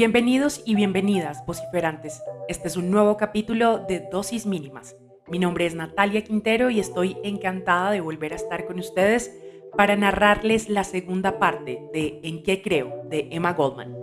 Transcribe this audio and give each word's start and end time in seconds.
Bienvenidos 0.00 0.62
y 0.64 0.76
bienvenidas, 0.76 1.44
vociferantes. 1.44 2.22
Este 2.48 2.68
es 2.68 2.78
un 2.78 2.90
nuevo 2.90 3.18
capítulo 3.18 3.80
de 3.80 4.00
Dosis 4.10 4.46
Mínimas. 4.46 4.96
Mi 5.28 5.38
nombre 5.38 5.66
es 5.66 5.74
Natalia 5.74 6.24
Quintero 6.24 6.70
y 6.70 6.80
estoy 6.80 7.18
encantada 7.22 7.90
de 7.90 8.00
volver 8.00 8.32
a 8.32 8.36
estar 8.36 8.64
con 8.66 8.78
ustedes 8.78 9.30
para 9.76 9.96
narrarles 9.96 10.70
la 10.70 10.84
segunda 10.84 11.38
parte 11.38 11.82
de 11.92 12.18
En 12.22 12.42
qué 12.42 12.62
creo 12.62 13.02
de 13.10 13.28
Emma 13.30 13.52
Goldman. 13.52 13.94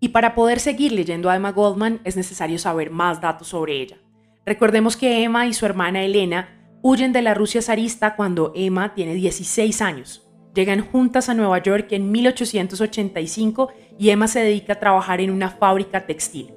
Y 0.00 0.08
para 0.08 0.34
poder 0.34 0.58
seguir 0.58 0.90
leyendo 0.90 1.30
a 1.30 1.36
Emma 1.36 1.52
Goldman 1.52 2.00
es 2.02 2.16
necesario 2.16 2.58
saber 2.58 2.90
más 2.90 3.20
datos 3.20 3.46
sobre 3.46 3.80
ella. 3.80 3.98
Recordemos 4.44 4.96
que 4.96 5.22
Emma 5.22 5.46
y 5.46 5.54
su 5.54 5.66
hermana 5.66 6.02
Elena 6.02 6.63
huyen 6.86 7.14
de 7.14 7.22
la 7.22 7.32
Rusia 7.32 7.62
zarista 7.62 8.14
cuando 8.14 8.52
Emma 8.54 8.92
tiene 8.92 9.14
16 9.14 9.80
años. 9.80 10.28
Llegan 10.54 10.82
juntas 10.82 11.30
a 11.30 11.34
Nueva 11.34 11.62
York 11.62 11.86
en 11.92 12.12
1885 12.12 13.70
y 13.98 14.10
Emma 14.10 14.28
se 14.28 14.40
dedica 14.40 14.74
a 14.74 14.80
trabajar 14.80 15.22
en 15.22 15.30
una 15.30 15.48
fábrica 15.48 16.04
textil. 16.04 16.52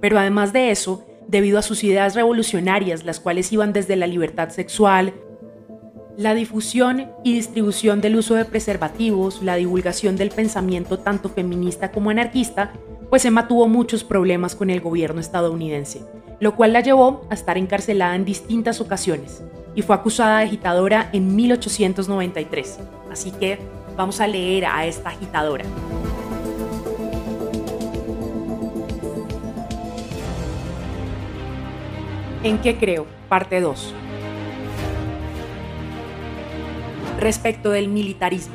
Pero 0.00 0.20
además 0.20 0.52
de 0.52 0.70
eso, 0.70 1.04
debido 1.26 1.58
a 1.58 1.62
sus 1.62 1.82
ideas 1.82 2.14
revolucionarias, 2.14 3.04
las 3.04 3.18
cuales 3.18 3.52
iban 3.52 3.72
desde 3.72 3.96
la 3.96 4.06
libertad 4.06 4.50
sexual, 4.50 5.14
la 6.16 6.34
difusión 6.34 7.10
y 7.24 7.32
distribución 7.32 8.00
del 8.00 8.14
uso 8.14 8.36
de 8.36 8.44
preservativos, 8.44 9.42
la 9.42 9.56
divulgación 9.56 10.14
del 10.14 10.30
pensamiento 10.30 11.00
tanto 11.00 11.28
feminista 11.28 11.90
como 11.90 12.10
anarquista, 12.10 12.72
pues 13.10 13.24
Emma 13.24 13.48
tuvo 13.48 13.66
muchos 13.66 14.04
problemas 14.04 14.54
con 14.54 14.70
el 14.70 14.80
gobierno 14.80 15.20
estadounidense, 15.20 16.02
lo 16.38 16.54
cual 16.54 16.72
la 16.72 16.82
llevó 16.82 17.26
a 17.30 17.34
estar 17.34 17.58
encarcelada 17.58 18.14
en 18.14 18.24
distintas 18.24 18.80
ocasiones 18.80 19.42
y 19.76 19.82
fue 19.82 19.94
acusada 19.94 20.38
de 20.38 20.46
agitadora 20.46 21.10
en 21.12 21.36
1893. 21.36 22.80
Así 23.12 23.30
que 23.30 23.58
vamos 23.96 24.20
a 24.20 24.26
leer 24.26 24.64
a 24.64 24.86
esta 24.86 25.10
agitadora. 25.10 25.64
¿En 32.42 32.58
qué 32.58 32.76
creo? 32.76 33.06
Parte 33.28 33.60
2. 33.60 33.94
Respecto 37.20 37.70
del 37.70 37.88
militarismo. 37.88 38.54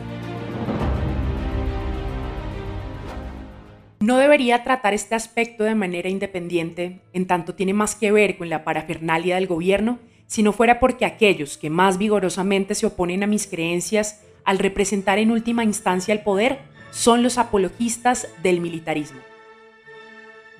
No 3.99 4.17
debería 4.17 4.63
tratar 4.63 4.95
este 4.95 5.13
aspecto 5.13 5.63
de 5.63 5.75
manera 5.75 6.09
independiente, 6.09 7.01
en 7.13 7.27
tanto 7.27 7.53
tiene 7.53 7.73
más 7.73 7.93
que 7.93 8.11
ver 8.11 8.37
con 8.37 8.49
la 8.49 8.63
parafernalia 8.63 9.35
del 9.35 9.45
gobierno, 9.45 9.99
si 10.31 10.43
no 10.43 10.53
fuera 10.53 10.79
porque 10.79 11.03
aquellos 11.03 11.57
que 11.57 11.69
más 11.69 11.97
vigorosamente 11.97 12.73
se 12.73 12.85
oponen 12.85 13.21
a 13.21 13.27
mis 13.27 13.47
creencias 13.47 14.21
al 14.45 14.59
representar 14.59 15.19
en 15.19 15.29
última 15.29 15.65
instancia 15.65 16.13
el 16.13 16.21
poder 16.21 16.59
son 16.89 17.21
los 17.21 17.37
apologistas 17.37 18.29
del 18.41 18.61
militarismo. 18.61 19.19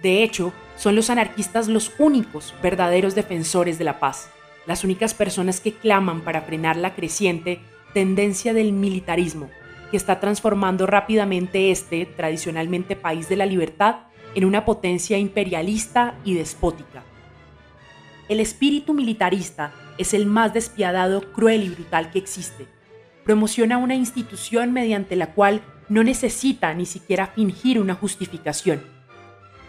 De 0.01 0.23
hecho, 0.23 0.51
son 0.75 0.97
los 0.97 1.09
anarquistas 1.09 1.69
los 1.69 1.93
únicos 1.99 2.53
verdaderos 2.61 3.15
defensores 3.15 3.77
de 3.77 3.85
la 3.85 4.01
paz, 4.01 4.29
las 4.65 4.83
únicas 4.83 5.13
personas 5.13 5.61
que 5.61 5.71
claman 5.71 6.19
para 6.19 6.41
frenar 6.41 6.75
la 6.75 6.93
creciente 6.93 7.61
tendencia 7.93 8.53
del 8.53 8.73
militarismo, 8.73 9.49
que 9.89 9.95
está 9.95 10.19
transformando 10.19 10.85
rápidamente 10.85 11.71
este, 11.71 12.05
tradicionalmente 12.05 12.97
país 12.97 13.29
de 13.29 13.37
la 13.37 13.45
libertad, 13.45 14.07
en 14.35 14.43
una 14.43 14.65
potencia 14.65 15.17
imperialista 15.17 16.15
y 16.25 16.33
despótica. 16.33 17.05
El 18.31 18.39
espíritu 18.39 18.93
militarista 18.93 19.73
es 19.99 20.15
el 20.15 20.25
más 20.25 20.53
despiadado, 20.53 21.31
cruel 21.33 21.63
y 21.63 21.69
brutal 21.69 22.09
que 22.11 22.17
existe. 22.19 22.65
Promociona 23.23 23.77
una 23.77 23.93
institución 23.93 24.71
mediante 24.71 25.15
la 25.15 25.33
cual 25.33 25.61
no 25.89 26.03
necesita 26.03 26.73
ni 26.73 26.87
siquiera 26.87 27.27
fingir 27.27 27.79
una 27.79 27.93
justificación 27.93 28.81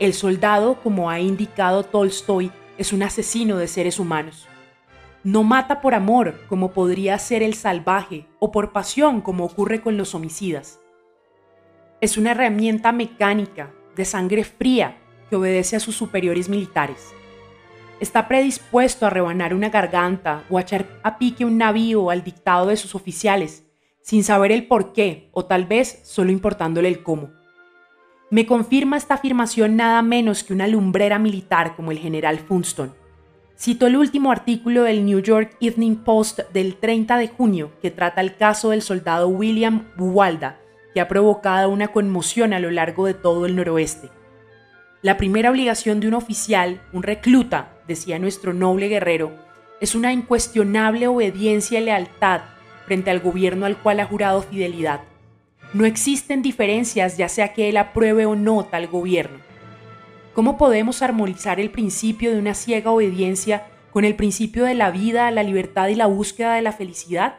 el 0.03 0.15
soldado, 0.15 0.81
como 0.83 1.11
ha 1.11 1.21
indicado 1.21 1.85
Tolstoy, 1.85 2.51
es 2.77 2.93
un 2.93 3.05
asesino 3.05 3.57
de 3.57 3.69
seres 3.69 4.01
humanos. 4.01 4.49
No 5.23 5.45
mata 5.45 5.81
por 5.81 5.95
amor, 5.95 6.41
como 6.49 6.73
podría 6.73 7.17
ser 7.21 7.45
el 7.45 7.55
salvaje, 7.55 8.27
o 8.41 8.51
por 8.51 8.73
pasión, 8.73 9.21
como 9.21 9.45
ocurre 9.45 9.81
con 9.81 9.97
los 9.97 10.17
homicidas. 10.17 10.81
Es 12.01 12.17
una 12.17 12.33
herramienta 12.33 12.91
mecánica, 12.91 13.71
de 13.95 14.05
sangre 14.05 14.43
fría, 14.43 14.99
que 15.31 15.37
obedece 15.37 15.77
a 15.77 15.81
sus 15.81 15.95
superiores 15.95 16.49
militares. 16.49 17.15
Está 18.03 18.27
predispuesto 18.27 19.07
a 19.07 19.11
rebanar 19.11 19.55
una 19.55 19.69
garganta 19.69 20.43
o 20.51 20.59
a 20.59 20.63
echar 20.63 20.87
a 21.05 21.19
pique 21.19 21.45
un 21.45 21.57
navío 21.57 22.11
al 22.11 22.25
dictado 22.25 22.67
de 22.67 22.77
sus 22.77 22.97
oficiales, 22.97 23.65
sin 24.01 24.25
saber 24.25 24.51
el 24.51 24.67
por 24.67 24.93
qué, 24.93 25.29
o 25.31 25.45
tal 25.45 25.67
vez 25.67 26.01
solo 26.03 26.33
importándole 26.33 26.89
el 26.89 27.05
cómo. 27.05 27.31
Me 28.29 28.45
confirma 28.45 28.97
esta 28.97 29.15
afirmación 29.15 29.77
nada 29.77 30.03
menos 30.03 30.43
que 30.43 30.53
una 30.53 30.67
lumbrera 30.67 31.21
militar 31.21 31.77
como 31.77 31.93
el 31.93 31.99
general 32.01 32.41
Funston. 32.41 32.93
Cito 33.57 33.87
el 33.87 33.97
último 33.97 34.33
artículo 34.33 34.83
del 34.83 35.07
New 35.07 35.21
York 35.21 35.57
Evening 35.61 35.95
Post 35.95 36.41
del 36.53 36.79
30 36.79 37.17
de 37.19 37.29
junio 37.29 37.71
que 37.81 37.93
trata 37.93 38.21
el 38.21 38.35
caso 38.35 38.71
del 38.71 38.83
soldado 38.83 39.29
William 39.29 39.93
Buwalda, 39.97 40.59
que 40.93 41.01
ha 41.01 41.07
provocado 41.07 41.71
una 41.71 41.87
conmoción 41.93 42.53
a 42.53 42.59
lo 42.59 42.73
largo 42.73 43.07
de 43.07 43.15
todo 43.15 43.47
el 43.47 43.55
noroeste. 43.55 44.11
La 45.03 45.17
primera 45.17 45.51
obligación 45.51 45.99
de 45.99 46.07
un 46.07 46.15
oficial, 46.15 46.81
un 46.93 47.03
recluta, 47.03 47.73
decía 47.93 48.19
nuestro 48.19 48.55
noble 48.55 48.89
guerrero, 48.89 49.33
es 49.81 49.95
una 49.95 50.13
incuestionable 50.13 51.09
obediencia 51.09 51.79
y 51.79 51.85
lealtad 51.85 52.43
frente 52.87 53.11
al 53.11 53.21
gobierno 53.21 53.67
al 53.67 53.77
cual 53.77 54.01
ha 54.01 54.07
jurado 54.07 54.43
fidelidad. 54.43 55.01
No 55.75 55.85
existen 55.85 56.43
diferencias 56.43 57.17
ya 57.17 57.29
sea 57.29 57.53
que 57.53 57.69
él 57.69 57.77
apruebe 57.77 58.27
o 58.27 58.35
no 58.35 58.65
tal 58.65 58.87
gobierno. 58.87 59.39
¿Cómo 60.35 60.57
podemos 60.57 61.03
armonizar 61.03 61.61
el 61.61 61.71
principio 61.71 62.33
de 62.33 62.39
una 62.39 62.55
ciega 62.55 62.91
obediencia 62.91 63.67
con 63.91 64.05
el 64.05 64.17
principio 64.17 64.65
de 64.65 64.75
la 64.75 64.91
vida, 64.91 65.31
la 65.31 65.43
libertad 65.43 65.89
y 65.89 65.95
la 65.95 66.07
búsqueda 66.07 66.55
de 66.55 66.63
la 66.63 66.73
felicidad? 66.73 67.37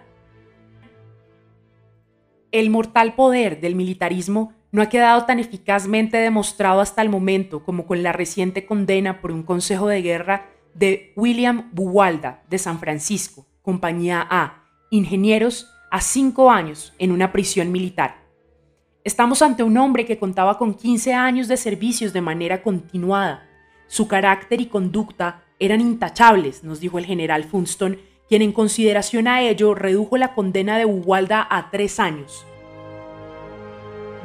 El 2.52 2.70
mortal 2.70 3.16
poder 3.16 3.60
del 3.60 3.76
militarismo 3.76 4.54
no 4.74 4.82
ha 4.82 4.90
quedado 4.90 5.26
tan 5.26 5.40
eficazmente 5.40 6.18
demostrado 6.18 6.82
hasta 6.82 7.04
el 7.04 7.10
momento 7.10 7.64
como 7.64 7.86
con 7.86 8.02
la 8.02 8.12
reciente 8.12 8.66
condena 8.66 9.22
por 9.22 9.32
un 9.32 9.44
consejo 9.44 9.88
de 9.88 10.02
guerra 10.02 10.48
de 10.74 11.14
William 11.16 11.70
Buwalda 11.74 12.42
de 12.50 12.58
San 12.58 12.80
Francisco, 12.80 13.46
compañía 13.62 14.26
A, 14.28 14.64
ingenieros, 14.90 15.70
a 15.92 16.02
cinco 16.02 16.50
años 16.50 16.92
en 16.98 17.12
una 17.12 17.32
prisión 17.32 17.72
militar. 17.72 18.24
Estamos 19.04 19.44
ante 19.44 19.62
un 19.62 19.78
hombre 19.78 20.08
que 20.08 20.18
contaba 20.18 20.58
con 20.58 20.74
15 20.74 21.14
años 21.14 21.48
de 21.48 21.58
servicios 21.58 22.12
de 22.12 22.22
manera 22.22 22.64
continuada. 22.64 23.48
Su 23.86 24.08
carácter 24.08 24.60
y 24.60 24.66
conducta 24.66 25.44
eran 25.60 25.82
intachables, 25.82 26.64
nos 26.64 26.80
dijo 26.80 26.98
el 26.98 27.06
general 27.06 27.44
Funston, 27.44 28.00
quien 28.28 28.42
en 28.42 28.52
consideración 28.52 29.28
a 29.28 29.44
ello 29.44 29.76
redujo 29.76 30.18
la 30.18 30.34
condena 30.34 30.80
de 30.80 30.86
Uwalda 30.86 31.46
a 31.48 31.70
tres 31.70 32.00
años. 32.00 32.48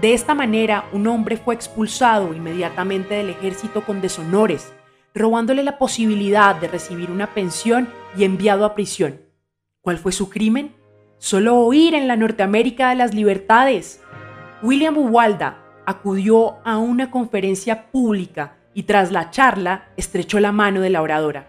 De 0.01 0.15
esta 0.15 0.33
manera, 0.33 0.85
un 0.93 1.09
hombre 1.09 1.37
fue 1.37 1.57
expulsado 1.57 2.33
inmediatamente 2.33 3.15
del 3.15 3.31
ejército 3.31 3.85
con 3.85 4.01
deshonores, 4.01 4.73
robándole 5.13 5.65
la 5.65 5.77
posibilidad 5.77 6.55
de 6.55 6.69
recibir 6.69 7.11
una 7.11 7.35
pensión 7.35 7.89
y 8.17 8.23
enviado 8.23 8.65
a 8.65 8.77
prisión. 8.77 9.21
¿Cuál 9.81 9.99
fue 9.99 10.13
su 10.13 10.31
crimen? 10.31 10.73
Solo 11.19 11.57
oír 11.57 11.95
en 11.95 12.07
la 12.07 12.15
Norteamérica 12.15 12.91
de 12.91 12.95
las 12.95 13.13
libertades, 13.13 14.01
William 14.63 14.97
Uwalda 14.97 15.65
acudió 15.85 16.59
a 16.65 16.79
una 16.79 17.11
conferencia 17.11 17.91
pública 17.91 18.57
y 18.75 18.85
tras 18.85 19.11
la 19.11 19.31
charla 19.31 19.89
estrechó 19.97 20.39
la 20.39 20.53
mano 20.53 20.81
de 20.81 20.91
la 20.91 21.03
oradora. 21.03 21.49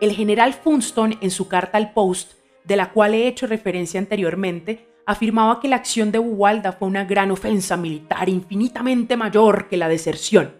El 0.00 0.10
general 0.12 0.54
Funston, 0.54 1.18
en 1.20 1.30
su 1.30 1.46
carta 1.46 1.78
al 1.78 1.92
Post, 1.92 2.32
de 2.64 2.74
la 2.74 2.90
cual 2.90 3.14
he 3.14 3.28
hecho 3.28 3.46
referencia 3.46 4.00
anteriormente, 4.00 4.89
afirmaba 5.06 5.60
que 5.60 5.68
la 5.68 5.76
acción 5.76 6.12
de 6.12 6.18
Uwalda 6.18 6.72
fue 6.72 6.88
una 6.88 7.04
gran 7.04 7.30
ofensa 7.30 7.76
militar 7.76 8.28
infinitamente 8.28 9.16
mayor 9.16 9.68
que 9.68 9.76
la 9.76 9.88
deserción. 9.88 10.56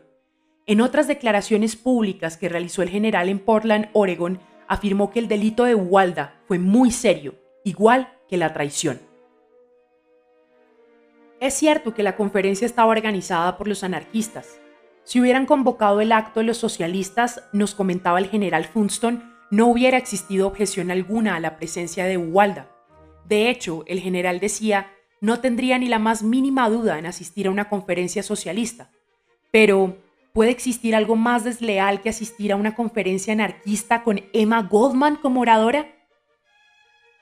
En 0.67 0.81
otras 0.81 1.09
declaraciones 1.09 1.77
públicas 1.77 2.37
que 2.37 2.49
realizó 2.49 2.83
el 2.83 2.91
general 2.91 3.29
en 3.29 3.39
Portland, 3.39 3.89
Oregon, 3.93 4.41
afirmó 4.69 5.11
que 5.11 5.19
el 5.19 5.29
delito 5.29 5.65
de 5.65 5.75
Uwalda 5.75 6.41
fue 6.47 6.59
muy 6.59 6.93
serio, 6.93 7.35
igual 7.65 8.13
que 8.29 8.37
la 8.37 8.53
traición. 8.53 9.01
Es 11.41 11.55
cierto 11.55 11.95
que 11.95 12.03
la 12.03 12.17
conferencia 12.17 12.67
estaba 12.67 12.91
organizada 12.91 13.57
por 13.57 13.67
los 13.67 13.83
anarquistas. 13.83 14.61
Si 15.05 15.21
hubieran 15.21 15.47
convocado 15.47 16.01
el 16.01 16.13
acto 16.13 16.43
los 16.43 16.59
socialistas, 16.59 17.43
nos 17.53 17.75
comentaba 17.75 18.19
el 18.19 18.29
general 18.29 18.67
Funston, 18.67 19.35
no 19.51 19.67
hubiera 19.67 19.97
existido 19.97 20.47
objeción 20.47 20.91
alguna 20.91 21.35
a 21.35 21.41
la 21.41 21.57
presencia 21.57 22.05
de 22.05 22.19
Uwalda. 22.19 22.69
De 23.27 23.51
hecho, 23.51 23.85
el 23.87 24.01
general 24.01 24.41
decía, 24.41 24.91
no 25.21 25.41
tendría 25.41 25.79
ni 25.79 25.89
la 25.89 25.99
más 25.99 26.23
mínima 26.23 26.69
duda 26.69 26.99
en 26.99 27.07
asistir 27.07 27.47
a 27.47 27.51
una 27.51 27.69
conferencia 27.69 28.23
socialista. 28.23 28.91
Pero, 29.51 29.99
¿puede 30.33 30.51
existir 30.51 30.95
algo 30.95 31.17
más 31.17 31.45
desleal 31.45 32.01
que 32.01 32.09
asistir 32.09 32.53
a 32.53 32.57
una 32.57 32.75
conferencia 32.75 33.33
anarquista 33.33 34.03
con 34.03 34.23
Emma 34.33 34.63
Goldman 34.63 35.17
como 35.17 35.41
oradora? 35.41 35.87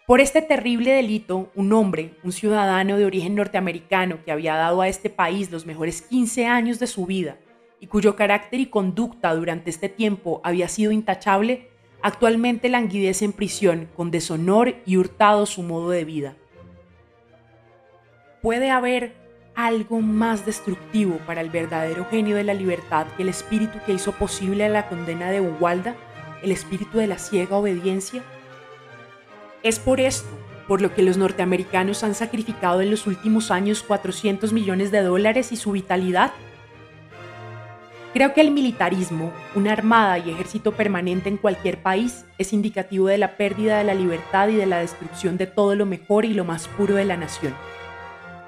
Por 0.07 0.21
este 0.23 0.41
terrible 0.41 0.93
delito, 0.93 1.51
un 1.55 1.73
hombre, 1.75 2.15
un 2.25 2.33
ciudadano 2.33 2.97
de 2.97 3.05
origen 3.05 3.35
norteamericano 3.35 4.25
que 4.25 4.33
había 4.33 4.55
dado 4.55 4.81
a 4.81 4.89
este 4.89 5.11
país 5.11 5.51
los 5.51 5.67
mejores 5.67 6.01
15 6.01 6.47
años 6.47 6.79
de 6.79 6.87
su 6.87 7.05
vida 7.05 7.37
y 7.81 7.89
cuyo 7.89 8.17
carácter 8.17 8.61
y 8.61 8.67
conducta 8.67 9.35
durante 9.35 9.71
este 9.71 9.89
tiempo 9.89 10.41
había 10.45 10.69
sido 10.69 10.93
intachable, 10.93 11.69
actualmente 12.09 12.69
languidece 12.69 13.25
en 13.25 13.33
prisión 13.33 13.89
con 13.97 14.11
deshonor 14.11 14.75
y 14.85 14.97
hurtado 14.97 15.47
su 15.47 15.63
modo 15.63 15.91
de 15.91 16.05
vida. 16.05 16.35
¿Puede 18.43 18.71
haber 18.71 19.15
algo 19.55 20.01
más 20.01 20.47
destructivo 20.47 21.19
para 21.27 21.41
el 21.41 21.51
verdadero 21.51 22.07
genio 22.11 22.37
de 22.37 22.45
la 22.45 22.55
libertad 22.55 23.07
que 23.17 23.23
el 23.23 23.29
espíritu 23.29 23.79
que 23.85 23.93
hizo 23.93 24.13
posible 24.13 24.69
la 24.69 24.89
condena 24.89 25.31
de 25.31 25.41
Uwalda, 25.41 25.97
el 26.43 26.53
espíritu 26.53 26.99
de 26.99 27.09
la 27.09 27.19
ciega 27.19 27.57
obediencia? 27.57 28.23
Es 29.63 29.79
por 29.79 30.01
esto 30.01 30.29
por 30.69 30.83
lo 30.83 30.95
que 30.95 31.03
los 31.03 31.17
norteamericanos 31.17 32.05
han 32.05 32.15
sacrificado 32.15 32.83
en 32.83 32.91
los 32.91 33.07
últimos 33.07 33.51
años 33.51 33.83
400 33.83 34.53
millones 34.53 34.91
de 34.91 35.03
dólares 35.03 35.51
y 35.51 35.57
su 35.57 35.73
vitalidad. 35.73 36.31
Creo 38.15 38.33
que 38.33 38.41
el 38.41 38.53
militarismo, 38.53 39.33
una 39.55 39.73
armada 39.73 40.19
y 40.19 40.31
ejército 40.31 40.73
permanente 40.73 41.29
en 41.29 41.37
cualquier 41.37 41.83
país, 41.83 42.25
es 42.39 42.55
indicativo 42.55 43.07
de 43.07 43.19
la 43.19 43.37
pérdida 43.37 43.77
de 43.77 43.85
la 43.85 43.93
libertad 43.93 44.49
y 44.49 44.57
de 44.57 44.65
la 44.65 44.79
destrucción 44.79 45.37
de 45.37 45.47
todo 45.47 45.75
lo 45.75 45.85
mejor 45.85 46.25
y 46.25 46.33
lo 46.33 46.47
más 46.47 46.69
puro 46.69 46.95
de 46.95 47.05
la 47.05 47.19
nación. 47.19 47.55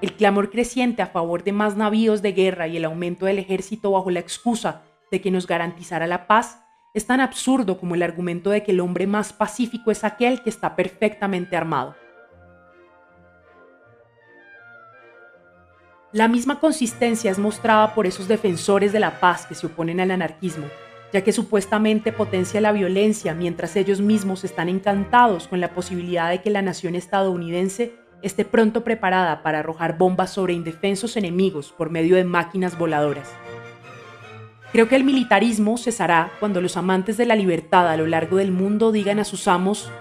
El 0.00 0.14
clamor 0.14 0.50
creciente 0.50 1.02
a 1.02 1.08
favor 1.08 1.44
de 1.44 1.52
más 1.52 1.76
navíos 1.76 2.22
de 2.22 2.32
guerra 2.32 2.68
y 2.68 2.78
el 2.78 2.86
aumento 2.86 3.26
del 3.26 3.38
ejército 3.38 3.90
bajo 3.90 4.10
la 4.10 4.20
excusa 4.20 4.82
de 5.10 5.20
que 5.20 5.30
nos 5.30 5.46
garantizara 5.46 6.06
la 6.06 6.26
paz 6.26 6.62
es 6.94 7.06
tan 7.06 7.20
absurdo 7.20 7.78
como 7.78 7.94
el 7.94 8.02
argumento 8.02 8.48
de 8.48 8.62
que 8.62 8.72
el 8.72 8.80
hombre 8.80 9.06
más 9.06 9.34
pacífico 9.34 9.90
es 9.90 10.04
aquel 10.04 10.42
que 10.42 10.48
está 10.48 10.74
perfectamente 10.74 11.54
armado. 11.54 11.94
La 16.12 16.26
misma 16.26 16.58
consistencia 16.58 17.30
es 17.30 17.38
mostrada 17.38 17.94
por 17.94 18.04
esos 18.04 18.26
defensores 18.26 18.92
de 18.92 18.98
la 18.98 19.20
paz 19.20 19.46
que 19.46 19.54
se 19.54 19.68
oponen 19.68 20.00
al 20.00 20.10
anarquismo, 20.10 20.66
ya 21.12 21.22
que 21.22 21.32
supuestamente 21.32 22.10
potencia 22.10 22.60
la 22.60 22.72
violencia 22.72 23.32
mientras 23.32 23.76
ellos 23.76 24.00
mismos 24.00 24.42
están 24.42 24.68
encantados 24.68 25.46
con 25.46 25.60
la 25.60 25.72
posibilidad 25.72 26.28
de 26.28 26.42
que 26.42 26.50
la 26.50 26.62
nación 26.62 26.96
estadounidense 26.96 27.92
esté 28.22 28.44
pronto 28.44 28.82
preparada 28.82 29.44
para 29.44 29.60
arrojar 29.60 29.98
bombas 29.98 30.32
sobre 30.32 30.52
indefensos 30.52 31.16
enemigos 31.16 31.72
por 31.78 31.90
medio 31.90 32.16
de 32.16 32.24
máquinas 32.24 32.76
voladoras. 32.76 33.30
Creo 34.72 34.88
que 34.88 34.96
el 34.96 35.04
militarismo 35.04 35.78
cesará 35.78 36.32
cuando 36.40 36.60
los 36.60 36.76
amantes 36.76 37.18
de 37.18 37.26
la 37.26 37.36
libertad 37.36 37.88
a 37.88 37.96
lo 37.96 38.08
largo 38.08 38.38
del 38.38 38.50
mundo 38.50 38.90
digan 38.90 39.20
a 39.20 39.24
sus 39.24 39.46
amos, 39.46 39.92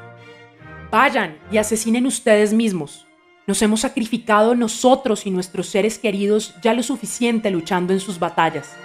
vayan 0.90 1.38
y 1.52 1.58
asesinen 1.58 2.08
ustedes 2.08 2.52
mismos. 2.52 3.09
Nos 3.50 3.64
hemos 3.64 3.80
sacrificado 3.80 4.54
nosotros 4.54 5.26
y 5.26 5.32
nuestros 5.32 5.66
seres 5.70 5.98
queridos 5.98 6.54
ya 6.62 6.76
lo 6.76 6.84
suficiente 6.84 7.50
luchando 7.50 7.94
en 7.94 8.00
sus 8.00 8.20
batallas. 8.20 8.76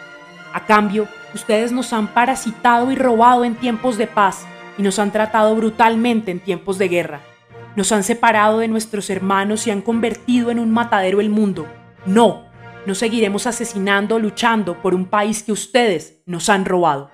A 0.54 0.64
cambio, 0.64 1.06
ustedes 1.34 1.70
nos 1.70 1.92
han 1.92 2.08
parasitado 2.08 2.90
y 2.90 2.94
robado 2.94 3.44
en 3.44 3.56
tiempos 3.56 3.98
de 3.98 4.06
paz 4.06 4.46
y 4.78 4.82
nos 4.82 4.98
han 4.98 5.12
tratado 5.12 5.54
brutalmente 5.54 6.30
en 6.30 6.40
tiempos 6.40 6.78
de 6.78 6.88
guerra. 6.88 7.20
Nos 7.76 7.92
han 7.92 8.04
separado 8.04 8.60
de 8.60 8.68
nuestros 8.68 9.10
hermanos 9.10 9.66
y 9.66 9.70
han 9.70 9.82
convertido 9.82 10.50
en 10.50 10.58
un 10.58 10.70
matadero 10.70 11.20
el 11.20 11.28
mundo. 11.28 11.66
No, 12.06 12.46
no 12.86 12.94
seguiremos 12.94 13.46
asesinando 13.46 14.14
o 14.14 14.18
luchando 14.18 14.80
por 14.80 14.94
un 14.94 15.04
país 15.04 15.42
que 15.42 15.52
ustedes 15.52 16.22
nos 16.24 16.48
han 16.48 16.64
robado. 16.64 17.10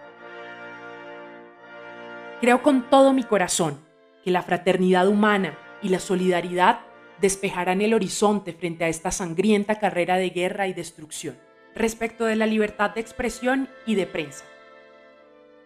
Creo 2.40 2.62
con 2.62 2.88
todo 2.88 3.12
mi 3.12 3.24
corazón 3.24 3.80
que 4.22 4.30
la 4.30 4.42
fraternidad 4.44 5.08
humana 5.08 5.58
y 5.82 5.88
la 5.88 5.98
solidaridad 5.98 6.82
despejarán 7.20 7.82
el 7.82 7.94
horizonte 7.94 8.52
frente 8.52 8.84
a 8.84 8.88
esta 8.88 9.10
sangrienta 9.10 9.78
carrera 9.78 10.16
de 10.16 10.30
guerra 10.30 10.66
y 10.66 10.72
destrucción. 10.72 11.36
Respecto 11.74 12.24
de 12.24 12.36
la 12.36 12.46
libertad 12.46 12.90
de 12.90 13.00
expresión 13.00 13.68
y 13.86 13.94
de 13.94 14.06
prensa. 14.06 14.44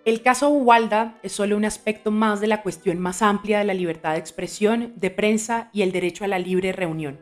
El 0.05 0.21
caso 0.21 0.51
Ubalda 0.51 1.19
es 1.23 1.33
solo 1.33 1.57
un 1.57 1.65
aspecto 1.65 2.11
más 2.11 2.41
de 2.43 2.47
la 2.47 2.63
cuestión 2.63 2.99
más 2.99 3.23
amplia 3.23 3.59
de 3.59 3.65
la 3.65 3.73
libertad 3.73 4.13
de 4.13 4.19
expresión, 4.19 4.93
de 4.97 5.11
prensa 5.11 5.71
y 5.73 5.81
el 5.81 5.93
derecho 5.93 6.25
a 6.25 6.29
la 6.29 6.39
libre 6.39 6.73
reunión. 6.73 7.19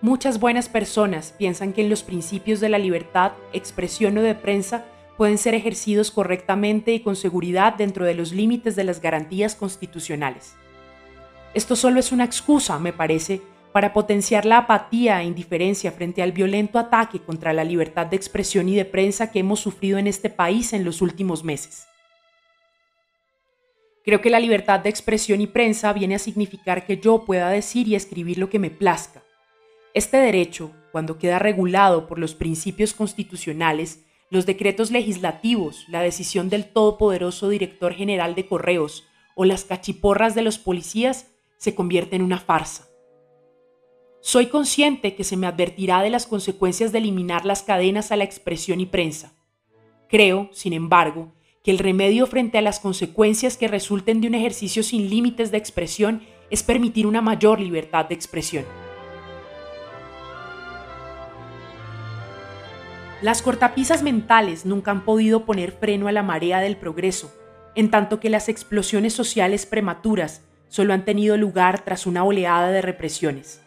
Muchas 0.00 0.38
buenas 0.38 0.68
personas 0.68 1.34
piensan 1.36 1.72
que 1.72 1.80
en 1.80 1.90
los 1.90 2.04
principios 2.04 2.60
de 2.60 2.68
la 2.68 2.78
libertad, 2.78 3.32
expresión 3.52 4.16
o 4.16 4.22
de 4.22 4.36
prensa 4.36 4.84
pueden 5.16 5.38
ser 5.38 5.56
ejercidos 5.56 6.12
correctamente 6.12 6.94
y 6.94 7.00
con 7.00 7.16
seguridad 7.16 7.74
dentro 7.74 8.04
de 8.04 8.14
los 8.14 8.30
límites 8.30 8.76
de 8.76 8.84
las 8.84 9.02
garantías 9.02 9.56
constitucionales. 9.56 10.54
Esto 11.58 11.74
solo 11.74 11.98
es 11.98 12.12
una 12.12 12.22
excusa, 12.22 12.78
me 12.78 12.92
parece, 12.92 13.42
para 13.72 13.92
potenciar 13.92 14.44
la 14.44 14.58
apatía 14.58 15.20
e 15.20 15.24
indiferencia 15.24 15.90
frente 15.90 16.22
al 16.22 16.30
violento 16.30 16.78
ataque 16.78 17.18
contra 17.18 17.52
la 17.52 17.64
libertad 17.64 18.06
de 18.06 18.14
expresión 18.14 18.68
y 18.68 18.76
de 18.76 18.84
prensa 18.84 19.32
que 19.32 19.40
hemos 19.40 19.58
sufrido 19.58 19.98
en 19.98 20.06
este 20.06 20.30
país 20.30 20.72
en 20.72 20.84
los 20.84 21.02
últimos 21.02 21.42
meses. 21.42 21.88
Creo 24.04 24.20
que 24.20 24.30
la 24.30 24.38
libertad 24.38 24.78
de 24.78 24.88
expresión 24.88 25.40
y 25.40 25.48
prensa 25.48 25.92
viene 25.92 26.14
a 26.14 26.20
significar 26.20 26.86
que 26.86 26.98
yo 26.98 27.24
pueda 27.24 27.50
decir 27.50 27.88
y 27.88 27.96
escribir 27.96 28.38
lo 28.38 28.48
que 28.48 28.60
me 28.60 28.70
plazca, 28.70 29.24
este 29.94 30.18
derecho, 30.18 30.70
cuando 30.92 31.18
queda 31.18 31.40
regulado 31.40 32.06
por 32.06 32.20
los 32.20 32.36
principios 32.36 32.94
constitucionales, 32.94 34.04
los 34.30 34.46
decretos 34.46 34.92
legislativos, 34.92 35.86
la 35.88 36.02
decisión 36.02 36.50
del 36.50 36.66
todopoderoso 36.66 37.48
director 37.48 37.94
general 37.94 38.36
de 38.36 38.46
correos 38.46 39.08
o 39.34 39.44
las 39.44 39.64
cachiporras 39.64 40.36
de 40.36 40.42
los 40.42 40.56
policías, 40.58 41.32
se 41.58 41.74
convierte 41.74 42.16
en 42.16 42.22
una 42.22 42.38
farsa. 42.38 42.88
Soy 44.20 44.46
consciente 44.46 45.14
que 45.14 45.24
se 45.24 45.36
me 45.36 45.46
advertirá 45.46 46.02
de 46.02 46.10
las 46.10 46.26
consecuencias 46.26 46.90
de 46.90 46.98
eliminar 46.98 47.44
las 47.44 47.62
cadenas 47.62 48.10
a 48.10 48.16
la 48.16 48.24
expresión 48.24 48.80
y 48.80 48.86
prensa. 48.86 49.34
Creo, 50.08 50.48
sin 50.52 50.72
embargo, 50.72 51.34
que 51.62 51.70
el 51.70 51.78
remedio 51.78 52.26
frente 52.26 52.58
a 52.58 52.62
las 52.62 52.80
consecuencias 52.80 53.56
que 53.56 53.68
resulten 53.68 54.20
de 54.20 54.28
un 54.28 54.34
ejercicio 54.34 54.82
sin 54.82 55.10
límites 55.10 55.50
de 55.50 55.58
expresión 55.58 56.22
es 56.50 56.62
permitir 56.62 57.06
una 57.06 57.20
mayor 57.20 57.60
libertad 57.60 58.06
de 58.06 58.14
expresión. 58.14 58.64
Las 63.20 63.42
cortapisas 63.42 64.02
mentales 64.02 64.64
nunca 64.64 64.92
han 64.92 65.04
podido 65.04 65.44
poner 65.44 65.72
freno 65.72 66.06
a 66.06 66.12
la 66.12 66.22
marea 66.22 66.60
del 66.60 66.76
progreso, 66.76 67.32
en 67.74 67.90
tanto 67.90 68.20
que 68.20 68.30
las 68.30 68.48
explosiones 68.48 69.12
sociales 69.12 69.66
prematuras 69.66 70.47
solo 70.68 70.94
han 70.94 71.04
tenido 71.04 71.36
lugar 71.36 71.84
tras 71.84 72.06
una 72.06 72.24
oleada 72.24 72.70
de 72.70 72.82
represiones. 72.82 73.62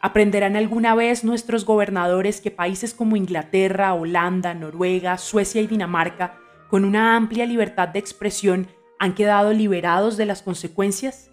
¿Aprenderán 0.00 0.56
alguna 0.56 0.94
vez 0.94 1.24
nuestros 1.24 1.64
gobernadores 1.66 2.40
que 2.40 2.50
países 2.50 2.94
como 2.94 3.16
Inglaterra, 3.16 3.92
Holanda, 3.92 4.54
Noruega, 4.54 5.18
Suecia 5.18 5.60
y 5.60 5.66
Dinamarca, 5.66 6.38
con 6.68 6.84
una 6.84 7.16
amplia 7.16 7.44
libertad 7.44 7.88
de 7.88 7.98
expresión, 7.98 8.68
han 8.98 9.14
quedado 9.14 9.52
liberados 9.52 10.16
de 10.16 10.26
las 10.26 10.42
consecuencias? 10.42 11.30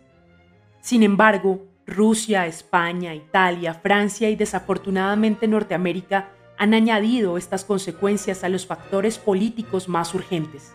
Sin 0.81 1.03
embargo, 1.03 1.65
Rusia, 1.85 2.45
España, 2.45 3.15
Italia, 3.15 3.73
Francia 3.73 4.29
y 4.29 4.35
desafortunadamente 4.35 5.47
Norteamérica 5.47 6.31
han 6.57 6.73
añadido 6.73 7.37
estas 7.37 7.63
consecuencias 7.63 8.43
a 8.43 8.49
los 8.49 8.65
factores 8.65 9.17
políticos 9.17 9.87
más 9.87 10.13
urgentes. 10.13 10.73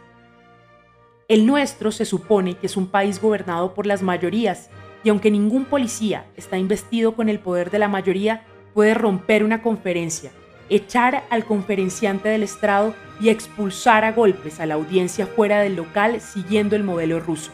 El 1.33 1.47
nuestro 1.47 1.93
se 1.93 2.05
supone 2.05 2.59
que 2.59 2.67
es 2.67 2.77
un 2.77 2.89
país 2.89 3.19
gobernado 3.19 3.73
por 3.73 3.87
las 3.87 4.03
mayorías 4.03 4.69
y 5.03 5.09
aunque 5.09 5.31
ningún 5.31 5.65
policía 5.65 6.27
está 6.37 6.59
investido 6.59 7.17
con 7.17 7.31
el 7.31 7.39
poder 7.39 7.71
de 7.71 7.79
la 7.79 7.89
mayoría, 7.89 8.45
puede 8.75 8.93
romper 8.93 9.43
una 9.43 9.62
conferencia, 9.62 10.31
echar 10.69 11.25
al 11.31 11.47
conferenciante 11.47 12.29
del 12.29 12.43
estrado 12.43 12.95
y 13.19 13.31
expulsar 13.31 14.05
a 14.05 14.12
golpes 14.12 14.61
a 14.61 14.67
la 14.67 14.75
audiencia 14.75 15.27
fuera 15.27 15.61
del 15.61 15.75
local 15.75 16.21
siguiendo 16.21 16.77
el 16.77 16.83
modelo 16.83 17.19
ruso. 17.19 17.51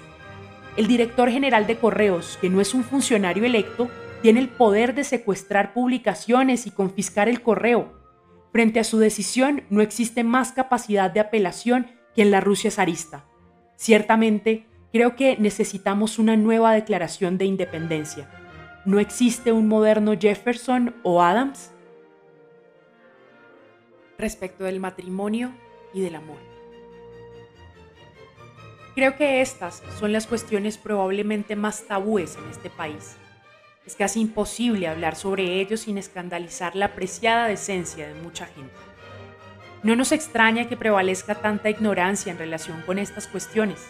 El 0.76 0.88
director 0.88 1.30
general 1.30 1.68
de 1.68 1.78
correos, 1.78 2.36
que 2.40 2.50
no 2.50 2.60
es 2.60 2.74
un 2.74 2.82
funcionario 2.82 3.44
electo, 3.44 3.88
tiene 4.22 4.40
el 4.40 4.48
poder 4.48 4.92
de 4.96 5.04
secuestrar 5.04 5.72
publicaciones 5.72 6.66
y 6.66 6.72
confiscar 6.72 7.28
el 7.28 7.42
correo, 7.42 7.96
Frente 8.50 8.80
a 8.80 8.84
su 8.84 8.98
decisión 8.98 9.62
no 9.70 9.82
existe 9.82 10.24
más 10.24 10.50
capacidad 10.50 11.12
de 11.12 11.20
apelación 11.20 11.86
que 12.16 12.22
en 12.22 12.32
la 12.32 12.40
Rusia 12.40 12.72
zarista. 12.72 13.28
Ciertamente, 13.78 14.66
creo 14.92 15.14
que 15.14 15.36
necesitamos 15.38 16.18
una 16.18 16.36
nueva 16.36 16.72
declaración 16.72 17.38
de 17.38 17.44
independencia. 17.44 18.28
¿No 18.84 18.98
existe 18.98 19.52
un 19.52 19.68
moderno 19.68 20.18
Jefferson 20.18 20.96
o 21.04 21.22
Adams? 21.22 21.70
Respecto 24.18 24.64
del 24.64 24.80
matrimonio 24.80 25.54
y 25.94 26.00
del 26.00 26.16
amor. 26.16 26.38
Creo 28.96 29.16
que 29.16 29.40
estas 29.40 29.80
son 30.00 30.12
las 30.12 30.26
cuestiones 30.26 30.76
probablemente 30.76 31.54
más 31.54 31.84
tabúes 31.86 32.36
en 32.36 32.50
este 32.50 32.70
país 32.70 33.16
es 33.88 33.96
casi 33.96 34.20
imposible 34.20 34.86
hablar 34.86 35.16
sobre 35.16 35.62
ello 35.62 35.78
sin 35.78 35.96
escandalizar 35.96 36.76
la 36.76 36.84
apreciada 36.84 37.46
decencia 37.46 38.06
de 38.06 38.12
mucha 38.20 38.44
gente. 38.44 38.74
No 39.82 39.94
nos 39.94 40.12
extraña 40.12 40.68
que 40.68 40.76
prevalezca 40.76 41.36
tanta 41.36 41.70
ignorancia 41.70 42.32
en 42.32 42.38
relación 42.38 42.82
con 42.82 42.98
estas 42.98 43.26
cuestiones. 43.26 43.86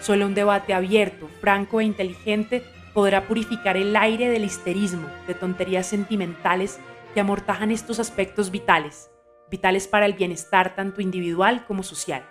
Solo 0.00 0.26
un 0.26 0.34
debate 0.34 0.74
abierto, 0.74 1.28
franco 1.40 1.80
e 1.80 1.84
inteligente 1.84 2.62
podrá 2.94 3.26
purificar 3.26 3.76
el 3.76 3.96
aire 3.96 4.28
del 4.28 4.44
histerismo, 4.44 5.08
de 5.26 5.34
tonterías 5.34 5.86
sentimentales 5.86 6.78
que 7.14 7.20
amortajan 7.20 7.70
estos 7.70 7.98
aspectos 7.98 8.50
vitales, 8.50 9.10
vitales 9.50 9.88
para 9.88 10.06
el 10.06 10.12
bienestar 10.12 10.74
tanto 10.74 11.00
individual 11.00 11.64
como 11.66 11.82
social. 11.82 12.24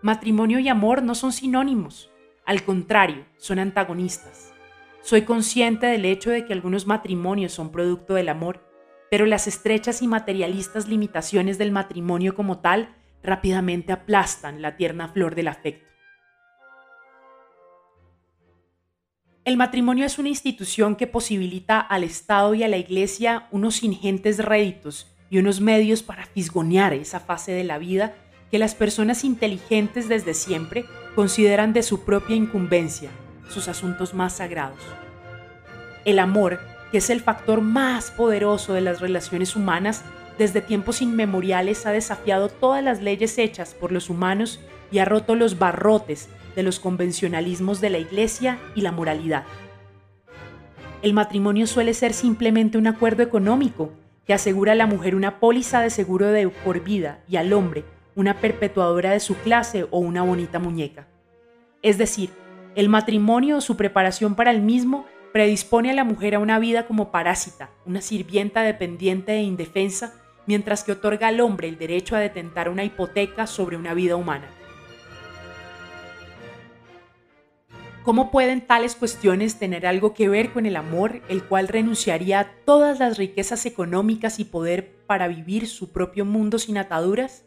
Matrimonio 0.00 0.58
y 0.58 0.68
amor 0.68 1.02
no 1.02 1.14
son 1.14 1.32
sinónimos, 1.32 2.10
al 2.44 2.64
contrario, 2.64 3.24
son 3.36 3.58
antagonistas. 3.58 4.52
Soy 5.00 5.22
consciente 5.22 5.86
del 5.86 6.04
hecho 6.04 6.30
de 6.30 6.44
que 6.44 6.52
algunos 6.52 6.86
matrimonios 6.86 7.52
son 7.52 7.70
producto 7.70 8.14
del 8.14 8.28
amor, 8.28 8.60
pero 9.12 9.26
las 9.26 9.46
estrechas 9.46 10.00
y 10.00 10.06
materialistas 10.06 10.88
limitaciones 10.88 11.58
del 11.58 11.70
matrimonio 11.70 12.34
como 12.34 12.60
tal 12.60 12.96
rápidamente 13.22 13.92
aplastan 13.92 14.62
la 14.62 14.78
tierna 14.78 15.06
flor 15.06 15.34
del 15.34 15.48
afecto. 15.48 15.86
El 19.44 19.58
matrimonio 19.58 20.06
es 20.06 20.18
una 20.18 20.30
institución 20.30 20.96
que 20.96 21.06
posibilita 21.06 21.78
al 21.78 22.04
Estado 22.04 22.54
y 22.54 22.62
a 22.62 22.68
la 22.68 22.78
Iglesia 22.78 23.48
unos 23.50 23.82
ingentes 23.82 24.38
réditos 24.38 25.14
y 25.28 25.36
unos 25.36 25.60
medios 25.60 26.02
para 26.02 26.24
fisgonear 26.24 26.94
esa 26.94 27.20
fase 27.20 27.52
de 27.52 27.64
la 27.64 27.76
vida 27.76 28.14
que 28.50 28.58
las 28.58 28.74
personas 28.74 29.24
inteligentes 29.24 30.08
desde 30.08 30.32
siempre 30.32 30.86
consideran 31.14 31.74
de 31.74 31.82
su 31.82 32.06
propia 32.06 32.34
incumbencia, 32.34 33.10
sus 33.50 33.68
asuntos 33.68 34.14
más 34.14 34.38
sagrados. 34.38 34.80
El 36.06 36.18
amor, 36.18 36.71
que 36.92 36.98
es 36.98 37.08
el 37.10 37.22
factor 37.22 37.62
más 37.62 38.10
poderoso 38.10 38.74
de 38.74 38.82
las 38.82 39.00
relaciones 39.00 39.56
humanas, 39.56 40.04
desde 40.38 40.60
tiempos 40.60 41.00
inmemoriales 41.00 41.86
ha 41.86 41.90
desafiado 41.90 42.50
todas 42.50 42.84
las 42.84 43.00
leyes 43.00 43.38
hechas 43.38 43.74
por 43.74 43.92
los 43.92 44.10
humanos 44.10 44.60
y 44.90 44.98
ha 44.98 45.06
roto 45.06 45.34
los 45.34 45.58
barrotes 45.58 46.28
de 46.54 46.62
los 46.62 46.78
convencionalismos 46.78 47.80
de 47.80 47.90
la 47.90 47.98
Iglesia 47.98 48.58
y 48.74 48.82
la 48.82 48.92
moralidad. 48.92 49.44
El 51.00 51.14
matrimonio 51.14 51.66
suele 51.66 51.94
ser 51.94 52.12
simplemente 52.12 52.76
un 52.76 52.86
acuerdo 52.86 53.22
económico 53.22 53.90
que 54.26 54.34
asegura 54.34 54.72
a 54.72 54.76
la 54.76 54.86
mujer 54.86 55.16
una 55.16 55.40
póliza 55.40 55.80
de 55.80 55.88
seguro 55.88 56.26
de 56.26 56.48
por 56.48 56.84
vida 56.84 57.20
y 57.26 57.36
al 57.36 57.54
hombre 57.54 57.84
una 58.14 58.34
perpetuadora 58.34 59.12
de 59.12 59.20
su 59.20 59.34
clase 59.36 59.86
o 59.90 59.98
una 59.98 60.22
bonita 60.22 60.58
muñeca. 60.58 61.08
Es 61.80 61.96
decir, 61.96 62.30
el 62.74 62.90
matrimonio 62.90 63.56
o 63.56 63.60
su 63.62 63.78
preparación 63.78 64.34
para 64.34 64.50
el 64.50 64.60
mismo 64.60 65.06
predispone 65.32 65.90
a 65.90 65.94
la 65.94 66.04
mujer 66.04 66.34
a 66.34 66.38
una 66.38 66.58
vida 66.58 66.86
como 66.86 67.10
parásita, 67.10 67.70
una 67.86 68.02
sirvienta 68.02 68.62
dependiente 68.62 69.32
e 69.32 69.42
indefensa, 69.42 70.14
mientras 70.46 70.84
que 70.84 70.92
otorga 70.92 71.28
al 71.28 71.40
hombre 71.40 71.68
el 71.68 71.78
derecho 71.78 72.16
a 72.16 72.20
detentar 72.20 72.68
una 72.68 72.84
hipoteca 72.84 73.46
sobre 73.46 73.76
una 73.76 73.94
vida 73.94 74.16
humana. 74.16 74.48
¿Cómo 78.02 78.32
pueden 78.32 78.60
tales 78.66 78.96
cuestiones 78.96 79.60
tener 79.60 79.86
algo 79.86 80.12
que 80.12 80.28
ver 80.28 80.52
con 80.52 80.66
el 80.66 80.74
amor, 80.74 81.22
el 81.28 81.44
cual 81.44 81.68
renunciaría 81.68 82.40
a 82.40 82.50
todas 82.64 82.98
las 82.98 83.16
riquezas 83.16 83.64
económicas 83.64 84.40
y 84.40 84.44
poder 84.44 84.96
para 85.06 85.28
vivir 85.28 85.68
su 85.68 85.92
propio 85.92 86.24
mundo 86.24 86.58
sin 86.58 86.78
ataduras? 86.78 87.44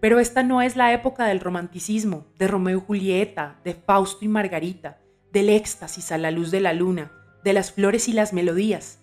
Pero 0.00 0.18
esta 0.18 0.42
no 0.42 0.62
es 0.62 0.74
la 0.74 0.92
época 0.92 1.26
del 1.26 1.38
romanticismo, 1.38 2.26
de 2.36 2.48
Romeo 2.48 2.78
y 2.78 2.82
Julieta, 2.84 3.60
de 3.64 3.74
Fausto 3.74 4.24
y 4.24 4.28
Margarita, 4.28 4.98
del 5.32 5.48
éxtasis 5.48 6.12
a 6.12 6.18
la 6.18 6.30
luz 6.30 6.50
de 6.50 6.60
la 6.60 6.74
luna, 6.74 7.12
de 7.42 7.52
las 7.52 7.72
flores 7.72 8.08
y 8.08 8.12
las 8.12 8.32
melodías. 8.32 9.00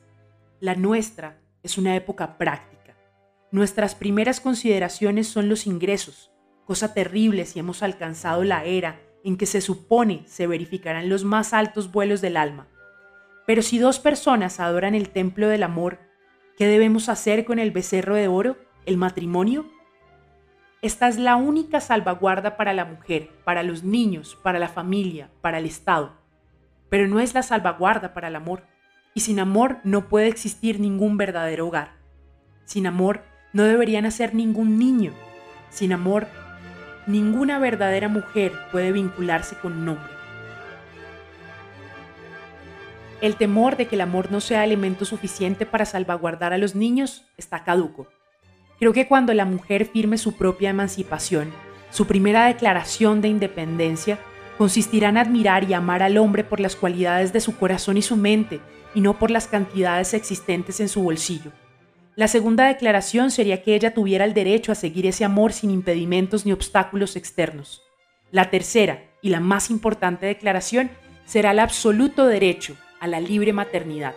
La 0.60 0.76
nuestra 0.76 1.42
es 1.64 1.78
una 1.78 1.96
época 1.96 2.38
práctica. 2.38 2.96
Nuestras 3.52 3.96
primeras 3.96 4.40
consideraciones 4.40 5.28
son 5.28 5.50
los 5.50 5.66
ingresos, 5.66 6.32
cosa 6.66 6.94
terrible 6.94 7.46
si 7.46 7.60
hemos 7.60 7.82
alcanzado 7.82 8.44
la 8.44 8.64
era 8.64 9.02
en 9.24 9.38
que 9.38 9.48
se 9.48 9.60
supone 9.60 10.24
se 10.28 10.48
verificarán 10.48 11.10
los 11.10 11.24
más 11.24 11.54
altos 11.54 11.92
vuelos 11.92 12.22
del 12.22 12.38
alma. 12.38 12.68
Pero 13.48 13.64
si 13.64 13.80
dos 13.80 14.00
personas 14.00 14.60
adoran 14.60 14.94
el 14.94 15.10
templo 15.10 15.48
del 15.48 15.64
amor, 15.64 16.00
¿qué 16.58 16.68
debemos 16.68 17.10
hacer 17.10 17.44
con 17.44 17.58
el 17.58 17.72
becerro 17.72 18.16
de 18.16 18.28
oro, 18.28 18.58
el 18.86 18.98
matrimonio? 18.98 19.66
Esta 20.82 21.10
es 21.10 21.18
la 21.18 21.36
única 21.36 21.82
salvaguarda 21.82 22.56
para 22.56 22.72
la 22.72 22.86
mujer, 22.86 23.32
para 23.44 23.64
los 23.64 23.84
niños, 23.84 24.38
para 24.42 24.60
la 24.60 24.70
familia, 24.70 25.30
para 25.42 25.58
el 25.58 25.66
Estado. 25.66 26.14
Pero 26.90 27.06
no 27.10 27.20
es 27.20 27.34
la 27.34 27.44
salvaguarda 27.44 28.14
para 28.14 28.30
el 28.30 28.36
amor. 28.38 28.64
Y 29.14 29.20
sin 29.20 29.42
amor 29.42 29.80
no 29.84 30.08
puede 30.08 30.28
existir 30.28 30.80
ningún 30.80 31.18
verdadero 31.18 31.68
hogar. 31.68 31.98
Sin 32.64 32.88
amor 32.88 33.24
no 33.52 33.64
debería 33.64 34.02
nacer 34.02 34.34
ningún 34.34 34.80
niño. 34.80 35.12
Sin 35.70 35.92
amor 35.92 36.28
ninguna 37.08 37.60
verdadera 37.60 38.08
mujer 38.08 38.54
puede 38.72 38.94
vincularse 38.94 39.58
con 39.58 39.74
un 39.74 39.90
hombre. 39.90 40.14
El 43.20 43.36
temor 43.36 43.76
de 43.76 43.88
que 43.88 43.96
el 43.96 44.02
amor 44.02 44.32
no 44.32 44.40
sea 44.40 44.64
elemento 44.64 45.04
suficiente 45.04 45.66
para 45.66 45.84
salvaguardar 45.84 46.54
a 46.54 46.58
los 46.58 46.74
niños 46.74 47.26
está 47.36 47.66
caduco. 47.66 48.08
Creo 48.80 48.94
que 48.94 49.08
cuando 49.08 49.34
la 49.34 49.44
mujer 49.44 49.86
firme 49.86 50.18
su 50.18 50.38
propia 50.38 50.70
emancipación, 50.70 51.52
su 51.92 52.08
primera 52.08 52.46
declaración 52.46 53.22
de 53.22 53.28
independencia 53.28 54.20
consistirá 54.58 55.10
en 55.10 55.18
admirar 55.18 55.70
y 55.70 55.74
amar 55.74 56.02
al 56.02 56.18
hombre 56.18 56.46
por 56.46 56.62
las 56.62 56.76
cualidades 56.76 57.34
de 57.34 57.42
su 57.42 57.58
corazón 57.58 57.98
y 57.98 58.02
su 58.02 58.16
mente, 58.16 58.62
y 58.96 59.02
no 59.02 59.20
por 59.20 59.32
las 59.32 59.48
cantidades 59.48 60.14
existentes 60.14 60.80
en 60.80 60.88
su 60.88 61.04
bolsillo. 61.04 61.52
La 62.16 62.28
segunda 62.28 62.68
declaración 62.68 63.32
sería 63.32 63.64
que 63.64 63.76
ella 63.76 63.94
tuviera 63.94 64.26
el 64.26 64.34
derecho 64.34 64.72
a 64.72 64.76
seguir 64.76 65.06
ese 65.06 65.26
amor 65.26 65.54
sin 65.54 65.72
impedimentos 65.72 66.46
ni 66.46 66.52
obstáculos 66.52 67.16
externos. 67.16 67.82
La 68.32 68.50
tercera, 68.50 69.04
y 69.22 69.30
la 69.30 69.40
más 69.40 69.70
importante 69.70 70.26
declaración, 70.26 70.90
será 71.26 71.52
el 71.52 71.60
absoluto 71.60 72.28
derecho 72.28 72.76
a 73.00 73.08
la 73.08 73.20
libre 73.20 73.54
maternidad. 73.54 74.16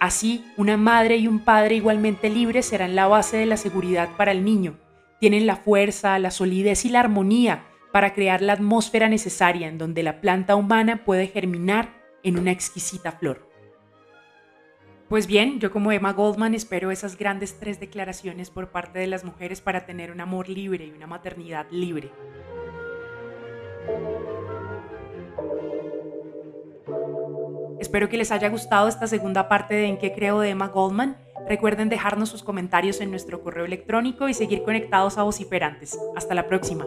Así, 0.00 0.44
una 0.56 0.76
madre 0.76 1.16
y 1.16 1.28
un 1.28 1.40
padre 1.40 1.76
igualmente 1.76 2.28
libres 2.28 2.66
serán 2.66 2.94
la 2.94 3.06
base 3.06 3.36
de 3.36 3.46
la 3.46 3.56
seguridad 3.56 4.10
para 4.16 4.32
el 4.32 4.44
niño. 4.44 4.78
Tienen 5.20 5.46
la 5.46 5.56
fuerza, 5.56 6.18
la 6.18 6.30
solidez 6.30 6.84
y 6.84 6.90
la 6.90 7.00
armonía 7.00 7.64
para 7.92 8.12
crear 8.12 8.42
la 8.42 8.54
atmósfera 8.54 9.08
necesaria 9.08 9.68
en 9.68 9.78
donde 9.78 10.02
la 10.02 10.20
planta 10.20 10.56
humana 10.56 11.04
puede 11.04 11.28
germinar 11.28 11.94
en 12.22 12.38
una 12.38 12.50
exquisita 12.50 13.12
flor. 13.12 13.48
Pues 15.08 15.26
bien, 15.26 15.60
yo 15.60 15.70
como 15.70 15.92
Emma 15.92 16.12
Goldman 16.12 16.54
espero 16.54 16.90
esas 16.90 17.16
grandes 17.16 17.60
tres 17.60 17.78
declaraciones 17.78 18.50
por 18.50 18.70
parte 18.70 18.98
de 18.98 19.06
las 19.06 19.22
mujeres 19.22 19.60
para 19.60 19.86
tener 19.86 20.10
un 20.10 20.20
amor 20.20 20.48
libre 20.48 20.86
y 20.86 20.90
una 20.90 21.06
maternidad 21.06 21.66
libre. 21.70 22.10
Espero 27.84 28.08
que 28.08 28.16
les 28.16 28.32
haya 28.32 28.48
gustado 28.48 28.88
esta 28.88 29.06
segunda 29.06 29.46
parte 29.46 29.74
de 29.74 29.84
En 29.84 29.98
qué 29.98 30.14
creo 30.14 30.40
de 30.40 30.48
Emma 30.48 30.68
Goldman. 30.68 31.18
Recuerden 31.46 31.90
dejarnos 31.90 32.30
sus 32.30 32.42
comentarios 32.42 33.02
en 33.02 33.10
nuestro 33.10 33.42
correo 33.42 33.66
electrónico 33.66 34.26
y 34.26 34.32
seguir 34.32 34.62
conectados 34.62 35.18
a 35.18 35.22
Vociferantes. 35.22 35.98
Hasta 36.16 36.34
la 36.34 36.46
próxima. 36.46 36.86